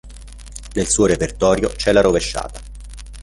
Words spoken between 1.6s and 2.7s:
c'è la rovesciata.